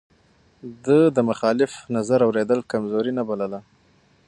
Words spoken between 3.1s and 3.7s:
نه بلله.